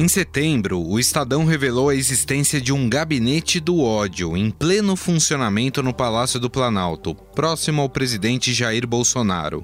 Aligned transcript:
Em 0.00 0.08
setembro, 0.08 0.80
o 0.80 0.98
Estadão 0.98 1.44
revelou 1.44 1.90
a 1.90 1.94
existência 1.94 2.58
de 2.58 2.72
um 2.72 2.88
gabinete 2.88 3.60
do 3.60 3.82
ódio 3.82 4.34
em 4.34 4.50
pleno 4.50 4.96
funcionamento 4.96 5.82
no 5.82 5.92
Palácio 5.92 6.40
do 6.40 6.48
Planalto, 6.48 7.14
próximo 7.14 7.82
ao 7.82 7.88
presidente 7.90 8.54
Jair 8.54 8.86
Bolsonaro. 8.86 9.62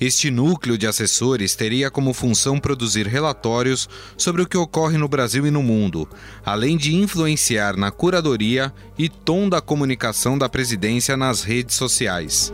Este 0.00 0.32
núcleo 0.32 0.76
de 0.76 0.88
assessores 0.88 1.54
teria 1.54 1.92
como 1.92 2.12
função 2.12 2.58
produzir 2.58 3.06
relatórios 3.06 3.88
sobre 4.16 4.42
o 4.42 4.48
que 4.48 4.56
ocorre 4.56 4.98
no 4.98 5.06
Brasil 5.06 5.46
e 5.46 5.50
no 5.52 5.62
mundo, 5.62 6.08
além 6.44 6.76
de 6.76 6.96
influenciar 6.96 7.76
na 7.76 7.92
curadoria 7.92 8.74
e 8.98 9.08
tom 9.08 9.48
da 9.48 9.60
comunicação 9.60 10.36
da 10.36 10.48
presidência 10.48 11.16
nas 11.16 11.44
redes 11.44 11.76
sociais. 11.76 12.52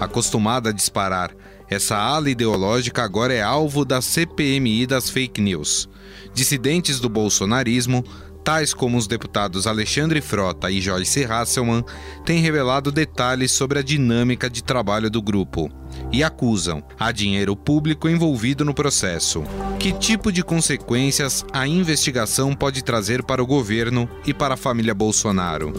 Acostumada 0.00 0.70
a 0.70 0.72
disparar, 0.72 1.32
essa 1.68 1.98
ala 1.98 2.30
ideológica 2.30 3.02
agora 3.02 3.34
é 3.34 3.42
alvo 3.42 3.84
da 3.84 4.00
CPMI 4.00 4.86
das 4.86 5.10
fake 5.10 5.38
news. 5.38 5.86
Dissidentes 6.34 7.00
do 7.00 7.08
bolsonarismo, 7.08 8.04
tais 8.44 8.74
como 8.74 8.98
os 8.98 9.06
deputados 9.06 9.66
Alexandre 9.66 10.20
Frota 10.20 10.70
e 10.70 10.80
Joyce 10.80 11.24
Hasselmann, 11.24 11.84
têm 12.24 12.40
revelado 12.40 12.90
detalhes 12.90 13.52
sobre 13.52 13.78
a 13.78 13.82
dinâmica 13.82 14.48
de 14.50 14.62
trabalho 14.62 15.10
do 15.10 15.22
grupo 15.22 15.70
e 16.10 16.22
acusam 16.22 16.82
há 16.98 17.10
dinheiro 17.12 17.56
público 17.56 18.08
envolvido 18.08 18.64
no 18.64 18.74
processo. 18.74 19.42
Que 19.78 19.92
tipo 19.92 20.30
de 20.30 20.42
consequências 20.42 21.44
a 21.52 21.66
investigação 21.66 22.54
pode 22.54 22.82
trazer 22.82 23.22
para 23.22 23.42
o 23.42 23.46
governo 23.46 24.08
e 24.26 24.34
para 24.34 24.54
a 24.54 24.56
família 24.56 24.94
Bolsonaro? 24.94 25.72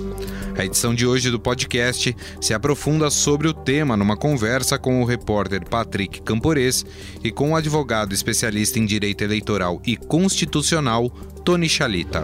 A 0.58 0.66
edição 0.66 0.94
de 0.94 1.06
hoje 1.06 1.32
do 1.32 1.40
podcast 1.40 2.16
se 2.40 2.54
aprofunda 2.54 3.10
sobre 3.10 3.48
o 3.48 3.54
tema 3.54 3.98
numa 3.98 4.18
conversa 4.18 4.78
com 4.78 5.02
o 5.02 5.06
repórter 5.06 5.68
Patrick 5.68 6.22
Campores 6.22 6.86
e 7.24 7.32
com 7.32 7.52
o 7.52 7.56
advogado 7.56 8.14
especialista 8.14 8.78
em 8.78 8.86
direito 8.86 9.24
eleitoral 9.24 9.82
e 9.86 9.98
constitucional 9.98 11.10
Tony 11.44 11.68
Chalita. 11.68 12.24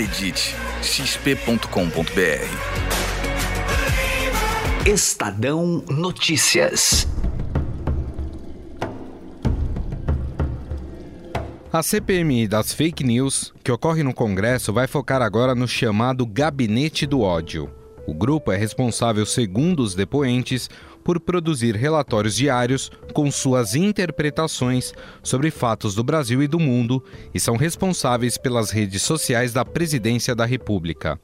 Acredite, 0.00 0.56
xp.com.br. 0.82 1.60
Estadão 4.86 5.84
Notícias. 5.90 7.06
A 11.70 11.82
CPMI 11.82 12.48
das 12.48 12.72
fake 12.72 13.04
news, 13.04 13.52
que 13.62 13.70
ocorre 13.70 14.02
no 14.02 14.14
Congresso, 14.14 14.72
vai 14.72 14.86
focar 14.86 15.20
agora 15.20 15.54
no 15.54 15.68
chamado 15.68 16.24
Gabinete 16.24 17.04
do 17.04 17.20
Ódio. 17.20 17.70
O 18.06 18.14
grupo 18.14 18.50
é 18.50 18.56
responsável, 18.56 19.26
segundo 19.26 19.80
os 19.80 19.94
depoentes, 19.94 20.70
por 21.04 21.20
produzir 21.20 21.74
relatórios 21.76 22.34
diários 22.34 22.90
com 23.12 23.30
suas 23.30 23.74
interpretações 23.74 24.92
sobre 25.22 25.50
fatos 25.50 25.94
do 25.94 26.04
Brasil 26.04 26.42
e 26.42 26.48
do 26.48 26.58
mundo 26.58 27.02
e 27.34 27.40
são 27.40 27.56
responsáveis 27.56 28.36
pelas 28.36 28.70
redes 28.70 29.02
sociais 29.02 29.52
da 29.52 29.64
Presidência 29.64 30.34
da 30.34 30.44
República. 30.44 31.20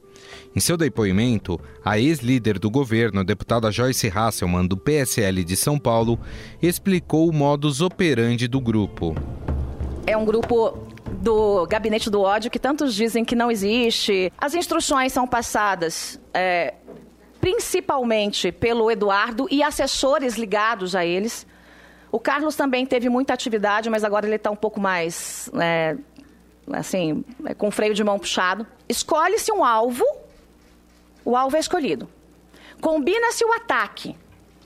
Em 0.55 0.59
seu 0.59 0.75
depoimento, 0.75 1.59
a 1.83 1.99
ex-líder 1.99 2.59
do 2.59 2.69
governo, 2.69 3.23
deputada 3.23 3.71
Joyce 3.71 4.11
Hasselmann, 4.13 4.67
do 4.67 4.77
PSL 4.77 5.43
de 5.43 5.55
São 5.55 5.77
Paulo, 5.77 6.19
explicou 6.61 7.29
o 7.29 7.33
modus 7.33 7.81
operandi 7.81 8.47
do 8.47 8.59
grupo. 8.59 9.15
É 10.05 10.17
um 10.17 10.25
grupo 10.25 10.87
do 11.21 11.65
gabinete 11.67 12.09
do 12.09 12.21
ódio 12.21 12.49
que 12.49 12.59
tantos 12.59 12.93
dizem 12.93 13.25
que 13.25 13.35
não 13.35 13.51
existe. 13.51 14.31
As 14.37 14.53
instruções 14.53 15.11
são 15.11 15.27
passadas 15.27 16.19
é, 16.33 16.75
principalmente 17.47 18.51
pelo 18.51 18.91
Eduardo 18.91 19.47
e 19.49 19.63
assessores 19.63 20.35
ligados 20.35 20.93
a 20.93 21.05
eles. 21.05 21.47
O 22.11 22.19
Carlos 22.19 22.57
também 22.57 22.85
teve 22.85 23.07
muita 23.07 23.33
atividade, 23.33 23.89
mas 23.89 24.03
agora 24.03 24.25
ele 24.25 24.35
está 24.35 24.51
um 24.51 24.55
pouco 24.55 24.81
mais, 24.81 25.49
é, 25.57 25.95
assim, 26.73 27.23
é, 27.45 27.53
com 27.53 27.71
freio 27.71 27.93
de 27.93 28.03
mão 28.03 28.19
puxado. 28.19 28.67
Escolhe-se 28.89 29.49
um 29.49 29.63
alvo 29.63 30.03
o 31.23 31.37
alvo 31.37 31.55
é 31.55 31.59
escolhido. 31.59 32.09
Combina-se 32.81 33.45
o 33.45 33.53
ataque. 33.53 34.15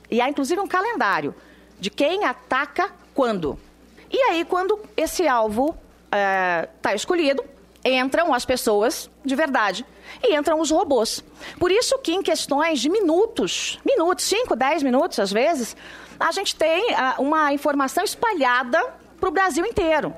E 0.10 0.20
há 0.20 0.28
inclusive 0.28 0.60
um 0.60 0.68
calendário 0.68 1.36
de 1.80 1.92
quem 1.92 2.26
ataca 2.26 2.92
quando. 3.14 3.60
E 4.12 4.18
aí, 4.24 4.44
quando 4.44 4.80
esse 4.98 5.28
alvo 5.28 5.76
está 6.06 6.92
é, 6.92 6.96
escolhido, 6.96 7.44
entram 7.84 8.34
as 8.34 8.46
pessoas 8.46 9.10
de 9.24 9.36
verdade 9.36 9.86
e 10.24 10.36
entram 10.36 10.60
os 10.60 10.70
robôs. 10.72 11.24
Por 11.60 11.72
isso 11.72 11.98
que 12.00 12.12
em 12.12 12.22
questões 12.22 12.80
de 12.80 12.90
minutos, 12.90 13.80
minutos, 13.86 14.26
5, 14.26 14.56
10 14.56 14.84
minutos 14.84 15.20
às 15.20 15.32
vezes, 15.32 15.76
a 16.20 16.32
gente 16.32 16.56
tem 16.56 16.94
uh, 16.94 17.22
uma 17.22 17.54
informação 17.54 18.04
espalhada 18.04 18.80
para 19.20 19.30
o 19.30 19.32
Brasil 19.32 19.66
inteiro. 19.66 20.14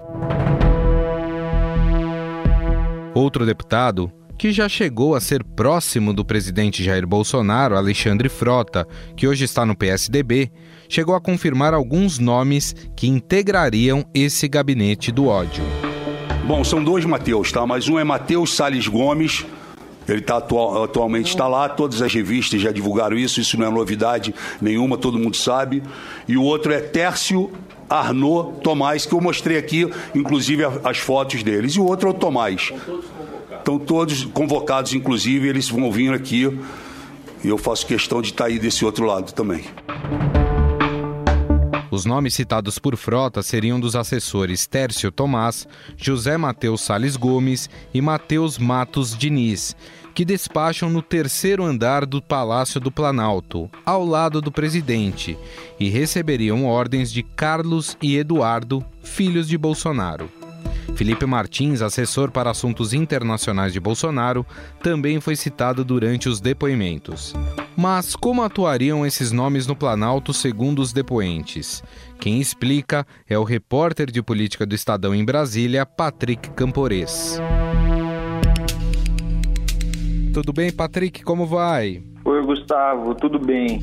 Outro 3.13 3.45
deputado 3.45 4.11
que 4.37 4.51
já 4.51 4.67
chegou 4.67 5.15
a 5.15 5.21
ser 5.21 5.43
próximo 5.43 6.13
do 6.13 6.25
presidente 6.25 6.83
Jair 6.83 7.07
Bolsonaro, 7.07 7.77
Alexandre 7.77 8.27
Frota, 8.27 8.85
que 9.15 9.27
hoje 9.27 9.45
está 9.45 9.65
no 9.65 9.75
PSDB, 9.75 10.51
chegou 10.89 11.15
a 11.15 11.21
confirmar 11.21 11.73
alguns 11.73 12.19
nomes 12.19 12.75
que 12.97 13.07
integrariam 13.07 14.03
esse 14.13 14.47
gabinete 14.47 15.11
do 15.11 15.27
ódio. 15.27 15.63
Bom, 16.45 16.61
são 16.61 16.83
dois 16.83 17.05
Mateus, 17.05 17.51
tá? 17.53 17.65
Mas 17.65 17.87
um 17.87 17.97
é 17.97 18.03
Mateus 18.03 18.53
Sales 18.53 18.85
Gomes, 18.87 19.45
ele 20.07 20.19
tá 20.19 20.37
atual, 20.37 20.83
atualmente 20.83 21.29
está 21.29 21.47
lá, 21.47 21.69
todas 21.69 22.01
as 22.01 22.13
revistas 22.13 22.61
já 22.61 22.69
divulgaram 22.69 23.17
isso, 23.17 23.39
isso 23.39 23.57
não 23.57 23.67
é 23.67 23.69
novidade 23.69 24.35
nenhuma, 24.61 24.97
todo 24.97 25.17
mundo 25.17 25.37
sabe. 25.37 25.81
E 26.27 26.35
o 26.35 26.43
outro 26.43 26.73
é 26.73 26.81
Tércio 26.81 27.49
Arnaud 27.89 28.59
Tomás, 28.61 29.05
que 29.05 29.13
eu 29.13 29.21
mostrei 29.21 29.57
aqui, 29.57 29.89
inclusive 30.13 30.63
as 30.83 30.97
fotos 30.97 31.43
deles. 31.43 31.75
E 31.75 31.79
o 31.79 31.85
outro 31.85 32.09
é 32.09 32.11
o 32.11 32.13
Tomás. 32.13 32.73
Estão 33.57 33.79
todos 33.79 34.25
convocados, 34.25 34.93
inclusive, 34.93 35.47
eles 35.47 35.69
vão 35.69 35.89
vir 35.89 36.13
aqui 36.13 36.59
e 37.41 37.47
eu 37.47 37.57
faço 37.57 37.85
questão 37.85 38.21
de 38.21 38.31
estar 38.31 38.45
aí 38.45 38.59
desse 38.59 38.83
outro 38.83 39.05
lado 39.05 39.31
também. 39.31 39.63
Os 41.93 42.05
nomes 42.05 42.33
citados 42.33 42.79
por 42.79 42.97
Frota 42.97 43.43
seriam 43.43 43.79
dos 43.79 43.95
assessores 43.95 44.65
Tércio 44.65 45.11
Tomás, 45.11 45.67
José 45.95 46.37
Matheus 46.37 46.81
Sales 46.81 47.15
Gomes 47.15 47.69
e 47.93 48.01
Matheus 48.01 48.57
Matos 48.57 49.15
Diniz, 49.15 49.75
que 50.15 50.25
despacham 50.25 50.89
no 50.89 51.03
terceiro 51.03 51.63
andar 51.63 52.03
do 52.07 52.19
Palácio 52.19 52.81
do 52.81 52.91
Planalto, 52.91 53.69
ao 53.85 54.03
lado 54.03 54.41
do 54.41 54.51
presidente, 54.51 55.37
e 55.79 55.87
receberiam 55.87 56.65
ordens 56.65 57.11
de 57.11 57.21
Carlos 57.21 57.95
e 58.01 58.17
Eduardo, 58.17 58.83
filhos 59.03 59.47
de 59.47 59.55
Bolsonaro. 59.55 60.31
Felipe 60.95 61.25
Martins, 61.25 61.81
assessor 61.81 62.31
para 62.31 62.51
assuntos 62.51 62.93
internacionais 62.93 63.73
de 63.73 63.79
Bolsonaro, 63.79 64.45
também 64.81 65.19
foi 65.19 65.35
citado 65.35 65.83
durante 65.83 66.29
os 66.29 66.39
depoimentos. 66.39 67.33
Mas 67.75 68.15
como 68.15 68.43
atuariam 68.43 69.05
esses 69.05 69.31
nomes 69.31 69.65
no 69.65 69.75
Planalto 69.75 70.33
segundo 70.33 70.79
os 70.79 70.93
depoentes? 70.93 71.83
Quem 72.19 72.39
explica 72.39 73.05
é 73.27 73.37
o 73.37 73.43
repórter 73.43 74.11
de 74.11 74.21
política 74.21 74.65
do 74.65 74.75
Estadão 74.75 75.13
em 75.13 75.25
Brasília, 75.25 75.85
Patrick 75.85 76.51
Campores. 76.51 77.39
Tudo 80.33 80.51
bem, 80.51 80.71
Patrick? 80.71 81.23
Como 81.23 81.45
vai? 81.45 82.03
Oi, 82.25 82.41
Gustavo, 82.43 83.13
tudo 83.15 83.37
bem? 83.37 83.79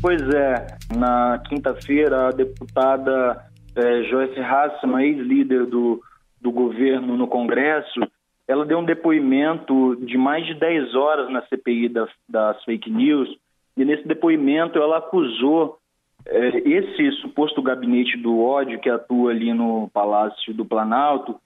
Pois 0.00 0.20
é, 0.34 0.66
na 0.96 1.42
quinta-feira, 1.48 2.28
a 2.28 2.30
deputada 2.30 3.44
é, 3.76 4.02
Joyce 4.04 4.40
Hasselman, 4.40 5.04
ex-líder 5.04 5.66
do, 5.66 6.02
do 6.40 6.50
governo 6.50 7.16
no 7.16 7.28
Congresso, 7.28 8.00
ela 8.48 8.64
deu 8.64 8.78
um 8.78 8.84
depoimento 8.84 9.96
de 9.96 10.16
mais 10.16 10.46
de 10.46 10.54
10 10.54 10.94
horas 10.94 11.30
na 11.30 11.42
CPI 11.42 11.88
das, 11.90 12.08
das 12.28 12.62
fake 12.64 12.90
news, 12.90 13.28
e 13.76 13.84
nesse 13.84 14.06
depoimento 14.08 14.78
ela 14.78 14.98
acusou 14.98 15.78
é, 16.24 16.58
esse 16.58 17.12
suposto 17.20 17.60
gabinete 17.60 18.16
do 18.16 18.40
ódio 18.40 18.80
que 18.80 18.88
atua 18.88 19.30
ali 19.30 19.52
no 19.52 19.90
Palácio 19.92 20.54
do 20.54 20.64
Planalto 20.64 21.38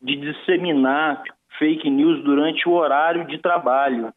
de 0.00 0.16
disseminar 0.16 1.22
fake 1.58 1.90
news 1.90 2.22
durante 2.24 2.68
o 2.68 2.72
horário 2.72 3.26
de 3.26 3.38
trabalho. 3.38 4.12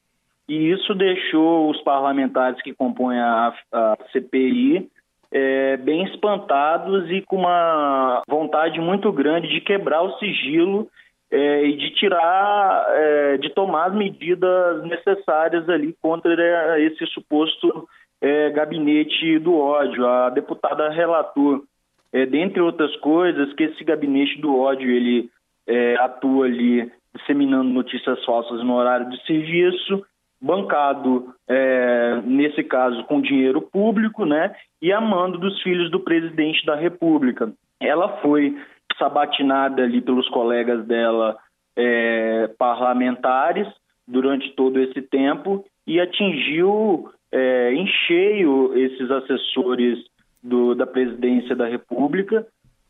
E 0.48 0.72
isso 0.72 0.96
deixou 0.96 1.70
os 1.70 1.80
parlamentares 1.82 2.62
que 2.62 2.74
compõem 2.74 3.20
a, 3.20 3.54
a 3.72 3.98
CPI 4.12 4.90
é, 5.32 5.78
bem 5.78 6.04
espantados 6.06 7.10
e 7.12 7.22
com 7.22 7.38
uma 7.38 8.24
vontade 8.28 8.80
muito 8.80 9.12
grande 9.12 9.48
de 9.48 9.62
quebrar 9.62 10.02
o 10.02 10.18
sigilo 10.18 10.88
é, 11.32 11.64
e 11.66 11.78
de 11.78 11.92
tirar, 11.92 12.86
é, 12.90 13.38
de 13.38 13.50
tomar 13.52 13.90
as 13.90 13.96
medidas 13.96 14.84
necessárias 14.84 15.70
ali 15.70 15.96
contra 16.02 16.80
esse 16.82 17.06
suposto 17.08 17.88
é, 18.22 18.50
gabinete 18.50 19.38
do 19.40 19.56
ódio. 19.56 20.08
A 20.08 20.30
deputada 20.30 20.90
relatou, 20.90 21.64
é, 22.12 22.26
dentre 22.26 22.62
outras 22.62 22.96
coisas, 22.98 23.54
que 23.54 23.64
esse 23.64 23.84
gabinete 23.84 24.42
do 24.42 24.58
ódio 24.58 24.90
ele 24.90 25.30
é, 25.68 25.96
atua 25.98 26.48
ali 26.48 26.92
disseminando 27.16 27.70
notícias 27.70 28.24
falsas 28.26 28.64
no 28.64 28.76
horário 28.76 29.10
de 29.10 29.24
serviço, 29.26 30.06
bancado, 30.42 31.34
é, 31.48 32.22
nesse 32.24 32.64
caso, 32.64 33.04
com 33.06 33.22
dinheiro 33.22 33.62
público, 33.62 34.26
né, 34.26 34.56
e 34.82 34.92
a 34.92 35.02
mando 35.02 35.38
dos 35.38 35.62
filhos 35.62 35.92
do 35.92 36.00
presidente 36.00 36.66
da 36.66 36.76
República. 36.76 37.52
Ela 37.80 38.18
foi 38.22 38.58
sabatinada 38.98 39.84
ali 39.84 40.02
pelos 40.02 40.28
colegas 40.30 40.86
dela 40.86 41.38
é, 41.76 42.50
parlamentares 42.58 43.68
durante 44.08 44.52
todo 44.56 44.80
esse 44.80 45.02
tempo 45.02 45.66
e 45.86 46.00
atingiu 46.00 47.10
é, 47.32 47.74
em 47.74 47.88
cheio 47.88 48.78
esses 48.78 49.10
assessores 49.10 50.00
do, 50.44 50.74
da 50.74 50.88
presidência 50.88 51.56
da 51.56 51.68
República, 51.68 52.46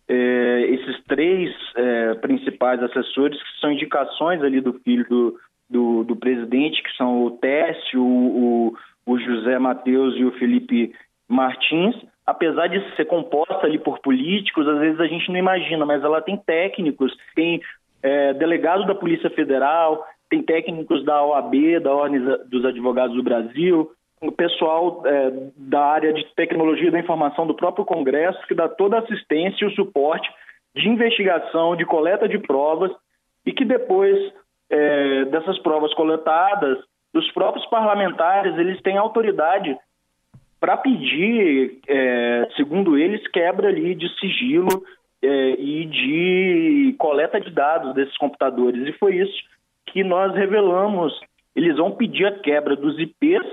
é, 0.07 0.61
esses 0.69 1.03
três 1.03 1.53
é, 1.75 2.15
principais 2.15 2.81
assessores, 2.81 3.41
que 3.41 3.59
são 3.59 3.71
indicações 3.71 4.41
ali 4.41 4.61
do 4.61 4.73
filho 4.73 5.05
do, 5.07 5.39
do, 5.69 6.03
do 6.03 6.15
presidente, 6.15 6.81
que 6.81 6.95
são 6.97 7.23
o 7.25 7.31
Técio, 7.31 8.03
o, 8.03 8.73
o 9.05 9.19
José 9.19 9.57
Matheus 9.59 10.15
e 10.17 10.25
o 10.25 10.31
Felipe 10.33 10.93
Martins, 11.27 11.95
apesar 12.25 12.67
de 12.67 12.95
ser 12.95 13.05
composta 13.05 13.65
ali 13.65 13.77
por 13.77 13.99
políticos, 13.99 14.67
às 14.67 14.79
vezes 14.79 14.99
a 14.99 15.07
gente 15.07 15.29
não 15.29 15.37
imagina, 15.37 15.85
mas 15.85 16.03
ela 16.03 16.21
tem 16.21 16.37
técnicos, 16.37 17.15
tem 17.35 17.61
é, 18.01 18.33
delegado 18.33 18.85
da 18.85 18.95
Polícia 18.95 19.29
Federal, 19.29 20.03
tem 20.29 20.41
técnicos 20.41 21.03
da 21.03 21.23
OAB, 21.23 21.79
da 21.81 21.93
Ordem 21.93 22.21
dos 22.47 22.65
Advogados 22.65 23.15
do 23.15 23.23
Brasil, 23.23 23.91
o 24.21 24.31
pessoal 24.31 25.01
é, 25.05 25.31
da 25.55 25.81
área 25.85 26.13
de 26.13 26.25
tecnologia 26.35 26.91
da 26.91 26.99
informação 26.99 27.47
do 27.47 27.55
próprio 27.55 27.85
Congresso, 27.85 28.45
que 28.47 28.53
dá 28.53 28.67
toda 28.67 28.97
a 28.97 28.99
assistência 28.99 29.63
e 29.63 29.67
o 29.67 29.75
suporte 29.75 30.29
de 30.75 30.87
investigação, 30.87 31.75
de 31.75 31.85
coleta 31.85 32.27
de 32.27 32.37
provas, 32.37 32.91
e 33.45 33.51
que 33.51 33.65
depois 33.65 34.17
é, 34.69 35.25
dessas 35.25 35.57
provas 35.59 35.93
coletadas, 35.93 36.77
os 37.13 37.31
próprios 37.31 37.65
parlamentares 37.67 38.57
eles 38.57 38.81
têm 38.81 38.97
autoridade 38.97 39.75
para 40.59 40.77
pedir, 40.77 41.79
é, 41.87 42.47
segundo 42.55 42.97
eles, 42.97 43.25
quebra 43.29 43.69
ali 43.69 43.95
de 43.95 44.07
sigilo 44.19 44.83
é, 45.21 45.51
e 45.51 45.85
de 45.85 46.95
coleta 46.99 47.39
de 47.39 47.49
dados 47.49 47.93
desses 47.95 48.17
computadores. 48.17 48.87
E 48.87 48.93
foi 48.93 49.15
isso 49.15 49.37
que 49.87 50.03
nós 50.03 50.33
revelamos. 50.35 51.17
Eles 51.55 51.77
vão 51.77 51.91
pedir 51.91 52.25
a 52.25 52.39
quebra 52.39 52.75
dos 52.75 52.99
IPs 52.99 53.45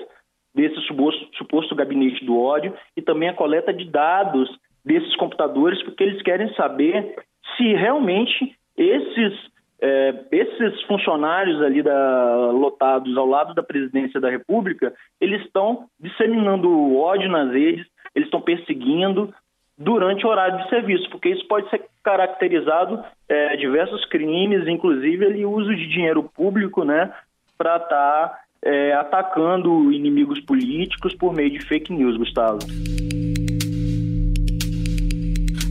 desse 0.55 0.81
suposto, 0.83 1.29
suposto 1.37 1.75
gabinete 1.75 2.25
do 2.25 2.39
ódio 2.39 2.75
e 2.97 3.03
também 3.03 3.29
a 3.29 3.35
coleta 3.35 3.73
de 3.73 3.85
dados 3.85 4.49
desses 4.85 5.15
computadores, 5.17 5.83
porque 5.83 6.03
eles 6.03 6.23
querem 6.23 6.53
saber 6.55 7.17
se 7.57 7.75
realmente 7.75 8.57
esses 8.77 9.39
é, 9.81 10.15
esses 10.33 10.83
funcionários 10.83 11.61
ali 11.63 11.83
da, 11.83 12.51
lotados 12.51 13.17
ao 13.17 13.27
lado 13.27 13.55
da 13.55 13.63
presidência 13.63 14.21
da 14.21 14.31
República, 14.31 14.93
eles 15.21 15.43
estão 15.43 15.87
disseminando 16.01 16.97
ódio 16.97 17.31
nas 17.31 17.53
redes, 17.53 17.87
eles 18.15 18.27
estão 18.27 18.41
perseguindo 18.41 19.33
durante 19.79 20.25
o 20.25 20.31
horário 20.31 20.63
de 20.63 20.69
serviço, 20.71 21.09
porque 21.11 21.29
isso 21.29 21.47
pode 21.47 21.69
ser 21.69 21.83
caracterizado 22.03 23.05
é, 23.29 23.57
diversos 23.57 24.05
crimes, 24.07 24.67
inclusive 24.67 25.25
ele 25.27 25.45
uso 25.45 25.75
de 25.75 25.87
dinheiro 25.87 26.23
público, 26.23 26.83
né, 26.83 27.13
para 27.59 27.77
estar 27.77 27.89
tá, 27.89 28.41
é, 28.63 28.95
atacando 28.95 29.93
inimigos 29.93 30.41
políticos 30.41 31.15
por 31.15 31.35
meio 31.35 31.51
de 31.51 31.61
fake 31.61 31.93
news, 31.93 32.17
Gustavo. 32.17 32.59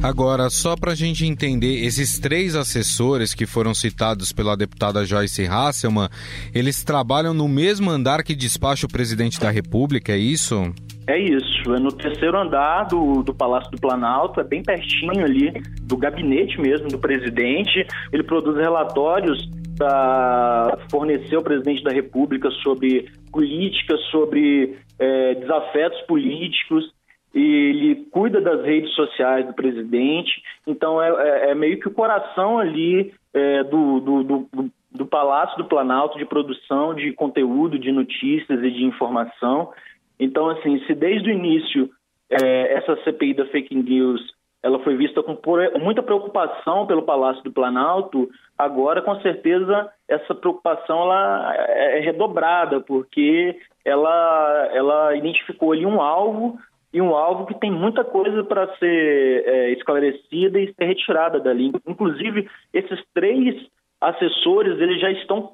Agora, 0.06 0.52
só 0.52 0.75
para 0.75 0.92
a 0.92 0.96
gente 0.96 1.25
entender, 1.25 1.84
esses 1.84 2.19
três 2.19 2.56
assessores 2.56 3.34
que 3.34 3.48
foram 3.48 3.74
citados 3.74 4.31
pela 4.31 4.56
deputada 4.56 5.04
Joyce 5.04 5.48
Hasselman, 5.48 6.10
eles 6.54 6.84
trabalham 6.84 7.34
no 7.34 7.48
mesmo 7.48 7.90
andar 7.90 8.24
que 8.24 8.36
despacha 8.36 8.86
o 8.86 8.90
presidente 8.90 9.40
da 9.40 9.50
República, 9.50 10.12
é 10.12 10.18
isso? 10.18 10.72
É 11.07 11.18
isso, 11.18 11.74
é 11.74 11.80
no 11.80 11.92
terceiro 11.92 12.38
andar 12.38 12.84
do, 12.84 13.24
do 13.24 13.34
Palácio 13.34 13.72
do 13.72 13.81
Planalto, 13.81 14.40
é 14.40 14.44
bem 14.44 14.62
pertinho 14.62 15.25
ali 15.25 15.52
do 15.81 15.98
gabinete 15.98 16.62
mesmo 16.62 16.88
do 16.88 17.00
presidente. 17.00 17.84
Ele 18.13 18.22
produz 18.22 18.57
relatórios 18.57 19.50
para 19.75 20.78
fornecer 20.92 21.36
ao 21.36 21.42
presidente 21.42 21.84
da 21.84 21.92
República 21.92 22.52
sobre 22.62 23.10
políticas, 23.31 24.00
sobre 24.12 24.78
é, 25.00 25.34
desafetos 25.34 26.00
políticos 26.02 26.94
ele 27.39 28.07
cuida 28.11 28.39
das 28.39 28.63
redes 28.63 28.93
sociais 28.93 29.45
do 29.45 29.53
presidente, 29.53 30.41
então 30.65 31.01
é, 31.01 31.09
é, 31.09 31.51
é 31.51 31.55
meio 31.55 31.79
que 31.79 31.87
o 31.87 31.93
coração 31.93 32.57
ali 32.57 33.13
é, 33.33 33.63
do, 33.63 33.99
do, 33.99 34.23
do, 34.23 34.71
do, 34.91 35.05
Palácio 35.05 35.57
do 35.57 35.65
Planalto 35.65 36.17
de 36.17 36.25
produção 36.25 36.95
de 36.95 37.11
conteúdo, 37.11 37.77
de 37.77 37.91
notícias 37.91 38.63
e 38.63 38.71
de 38.71 38.85
informação. 38.85 39.71
Então, 40.17 40.49
assim, 40.49 40.79
se 40.85 40.95
desde 40.95 41.29
o 41.29 41.33
início 41.33 41.89
é, 42.29 42.73
essa 42.75 42.95
CPI 43.03 43.33
da 43.33 43.45
fake 43.47 43.75
news 43.75 44.33
ela 44.63 44.79
foi 44.79 44.95
vista 44.95 45.21
com 45.21 45.37
muita 45.79 46.01
preocupação 46.01 46.87
pelo 46.87 47.03
Palácio 47.03 47.43
do 47.43 47.51
Planalto, 47.51 48.27
agora 48.57 48.99
com 48.99 49.21
certeza 49.21 49.91
essa 50.07 50.33
preocupação 50.33 51.03
ela 51.03 51.53
é, 51.55 51.99
é 51.99 52.01
redobrada, 52.01 52.81
porque 52.81 53.55
ela, 53.85 54.69
ela 54.73 55.15
identificou 55.15 55.71
ali 55.71 55.85
um 55.85 56.01
alvo 56.01 56.57
e 56.95 57.01
um 57.01 57.13
alvo 57.13 57.45
que 57.45 57.59
tem 57.59 57.69
muita 57.69 58.06
coisa 58.06 58.42
para 58.45 58.74
ser 58.77 59.44
é, 59.45 59.71
esclarecida 59.71 60.57
e 60.57 60.74
ser 60.74 60.86
retirada 60.86 61.42
dali. 61.42 61.74
Inclusive, 61.86 62.50
esses 62.74 63.03
três 63.13 63.68
assessores 64.00 64.80
eles 64.80 65.01
já 65.01 65.12
estão 65.12 65.51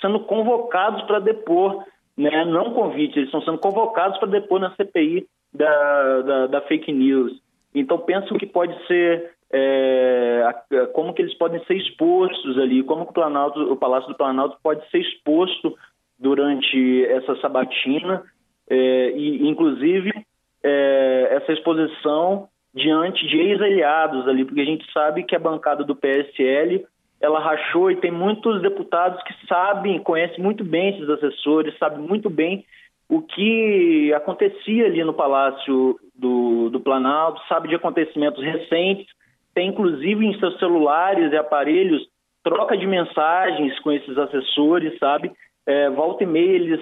sendo 0.00 0.20
convocados 0.20 1.02
para 1.02 1.18
depor, 1.18 1.84
né? 2.16 2.44
não 2.44 2.72
convite, 2.72 3.18
eles 3.18 3.26
estão 3.26 3.42
sendo 3.42 3.58
convocados 3.58 4.18
para 4.18 4.28
depor 4.28 4.60
na 4.60 4.72
CPI 4.76 5.26
da, 5.52 6.22
da, 6.22 6.46
da, 6.46 6.60
fake 6.60 6.92
news. 6.92 7.42
Então, 7.74 7.98
penso 7.98 8.32
que 8.36 8.46
pode 8.46 8.72
ser, 8.86 9.32
é, 9.52 10.48
como 10.92 11.12
que 11.12 11.22
eles 11.22 11.34
podem 11.34 11.60
ser 11.64 11.74
expostos 11.74 12.56
ali, 12.56 12.84
como 12.84 13.02
o, 13.02 13.12
Planalto, 13.12 13.60
o 13.60 13.76
Palácio 13.76 14.10
do 14.10 14.16
Planalto 14.16 14.58
pode 14.62 14.88
ser 14.90 14.98
exposto 14.98 15.76
durante 16.16 17.04
essa 17.06 17.34
sabatina, 17.40 18.22
é, 18.70 19.10
e 19.10 19.48
inclusive 19.48 20.24
é, 20.64 21.28
essa 21.32 21.52
exposição 21.52 22.48
diante 22.74 23.26
de 23.28 23.36
ex-aliados 23.38 24.26
ali, 24.26 24.44
porque 24.44 24.62
a 24.62 24.64
gente 24.64 24.90
sabe 24.92 25.22
que 25.22 25.36
a 25.36 25.38
bancada 25.38 25.84
do 25.84 25.94
PSL 25.94 26.84
ela 27.20 27.38
rachou 27.38 27.90
e 27.90 27.96
tem 27.96 28.10
muitos 28.10 28.60
deputados 28.60 29.22
que 29.22 29.46
sabem, 29.46 29.98
conhecem 30.00 30.42
muito 30.42 30.64
bem 30.64 30.90
esses 30.90 31.08
assessores, 31.08 31.78
sabem 31.78 32.00
muito 32.00 32.28
bem 32.28 32.64
o 33.08 33.22
que 33.22 34.12
acontecia 34.14 34.86
ali 34.86 35.04
no 35.04 35.14
Palácio 35.14 35.98
do, 36.14 36.70
do 36.70 36.80
Planalto, 36.80 37.40
sabe 37.48 37.68
de 37.68 37.76
acontecimentos 37.76 38.42
recentes, 38.42 39.06
tem 39.54 39.68
inclusive 39.68 40.26
em 40.26 40.38
seus 40.38 40.58
celulares 40.58 41.32
e 41.32 41.36
aparelhos 41.36 42.02
troca 42.42 42.76
de 42.76 42.86
mensagens 42.86 43.78
com 43.80 43.92
esses 43.92 44.18
assessores, 44.18 44.98
sabe? 44.98 45.30
É, 45.66 45.88
volta 45.90 46.24
e 46.24 46.26
meia 46.26 46.52
eles 46.52 46.80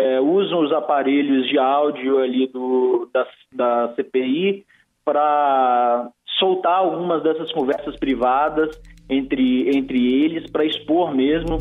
é, 0.00 0.20
usam 0.20 0.64
os 0.64 0.72
aparelhos 0.72 1.46
de 1.46 1.58
áudio 1.58 2.18
ali 2.18 2.46
do, 2.46 3.08
da, 3.12 3.26
da 3.52 3.94
CPI 3.94 4.64
para 5.04 6.08
soltar 6.38 6.72
algumas 6.72 7.22
dessas 7.22 7.52
conversas 7.52 7.96
privadas 7.96 8.80
entre, 9.08 9.76
entre 9.76 10.24
eles, 10.24 10.50
para 10.50 10.64
expor 10.64 11.14
mesmo. 11.14 11.58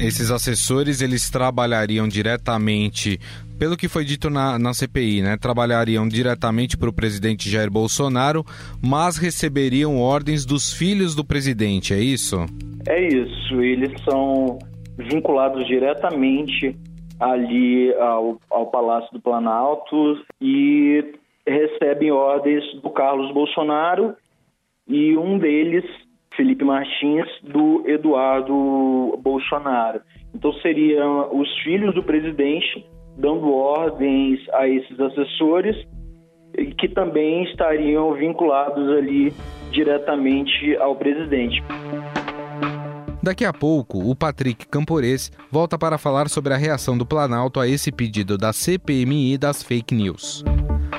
Esses 0.00 0.30
assessores, 0.30 1.02
eles 1.02 1.28
trabalhariam 1.28 2.06
diretamente, 2.06 3.18
pelo 3.58 3.76
que 3.76 3.88
foi 3.88 4.04
dito 4.04 4.30
na, 4.30 4.56
na 4.56 4.72
CPI, 4.72 5.22
né? 5.22 5.36
Trabalhariam 5.36 6.06
diretamente 6.06 6.76
para 6.76 6.88
o 6.88 6.92
presidente 6.92 7.50
Jair 7.50 7.68
Bolsonaro, 7.68 8.46
mas 8.80 9.16
receberiam 9.16 9.98
ordens 9.98 10.44
dos 10.44 10.72
filhos 10.72 11.16
do 11.16 11.24
presidente, 11.24 11.92
é 11.92 11.98
isso? 11.98 12.46
É 12.88 13.02
isso, 13.02 13.60
eles 13.60 13.92
são 14.02 14.58
vinculados 14.96 15.66
diretamente 15.66 16.74
ali 17.20 17.92
ao, 17.94 18.38
ao 18.50 18.66
Palácio 18.68 19.12
do 19.12 19.20
Planalto 19.20 20.18
e 20.40 21.04
recebem 21.46 22.10
ordens 22.10 22.64
do 22.80 22.88
Carlos 22.88 23.30
Bolsonaro 23.34 24.14
e 24.88 25.14
um 25.18 25.38
deles, 25.38 25.84
Felipe 26.34 26.64
Martins, 26.64 27.26
do 27.42 27.82
Eduardo 27.86 29.18
Bolsonaro. 29.22 30.00
Então 30.34 30.50
seriam 30.54 31.38
os 31.38 31.58
filhos 31.58 31.94
do 31.94 32.02
presidente 32.02 32.86
dando 33.18 33.52
ordens 33.52 34.40
a 34.54 34.66
esses 34.66 34.98
assessores 34.98 35.76
que 36.78 36.88
também 36.88 37.44
estariam 37.44 38.14
vinculados 38.14 38.88
ali 38.96 39.30
diretamente 39.72 40.74
ao 40.78 40.96
presidente. 40.96 41.62
Daqui 43.20 43.44
a 43.44 43.52
pouco, 43.52 43.98
o 44.08 44.14
Patrick 44.14 44.66
Campores 44.68 45.32
volta 45.50 45.76
para 45.76 45.98
falar 45.98 46.28
sobre 46.28 46.54
a 46.54 46.56
reação 46.56 46.96
do 46.96 47.04
Planalto 47.04 47.58
a 47.58 47.66
esse 47.66 47.90
pedido 47.90 48.38
da 48.38 48.52
CPMI 48.52 49.36
das 49.36 49.62
fake 49.62 49.92
news. 49.92 50.44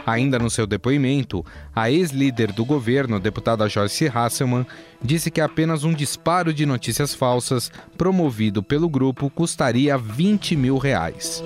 Ainda 0.06 0.38
no 0.38 0.50
seu 0.50 0.68
depoimento, 0.68 1.46
a 1.74 1.90
ex-líder 1.90 2.52
do 2.52 2.66
governo, 2.66 3.20
deputada 3.20 3.70
Joyce 3.70 4.12
Hasselman, 4.14 4.66
disse 5.02 5.32
que 5.32 5.40
apenas 5.40 5.84
um 5.84 5.94
disparo 5.94 6.54
de 6.54 6.66
notícias 6.66 7.14
falsas 7.14 7.72
promovido 7.98 8.62
pelo 8.62 8.90
grupo 8.90 9.30
custaria 9.30 9.98
20 9.98 10.56
mil 10.58 10.78
reais. 10.78 11.42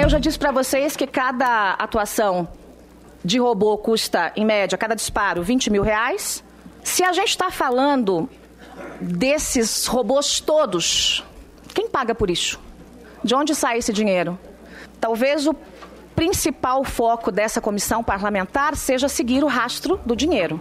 Eu 0.00 0.08
já 0.08 0.18
disse 0.18 0.38
para 0.38 0.52
vocês 0.52 0.96
que 0.96 1.06
cada 1.06 1.72
atuação 1.72 2.46
de 3.24 3.38
robô 3.38 3.76
custa, 3.78 4.32
em 4.36 4.44
média, 4.44 4.78
cada 4.78 4.94
disparo, 4.94 5.42
20 5.42 5.70
mil 5.70 5.82
reais. 5.82 6.44
Se 6.84 7.02
a 7.02 7.12
gente 7.12 7.28
está 7.28 7.50
falando 7.50 8.28
desses 9.02 9.86
robôs 9.86 10.40
todos, 10.40 11.24
quem 11.74 11.88
paga 11.88 12.14
por 12.14 12.30
isso? 12.30 12.60
De 13.22 13.34
onde 13.34 13.54
sai 13.54 13.78
esse 13.78 13.92
dinheiro? 13.92 14.38
Talvez 15.00 15.46
o 15.46 15.54
principal 16.14 16.84
foco 16.84 17.32
dessa 17.32 17.60
comissão 17.60 18.02
parlamentar 18.02 18.76
seja 18.76 19.08
seguir 19.08 19.42
o 19.42 19.48
rastro 19.48 20.00
do 20.06 20.14
dinheiro. 20.14 20.60